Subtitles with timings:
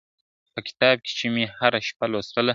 [0.53, 2.49] په کتاب کي چي مي هره شپه لوستله `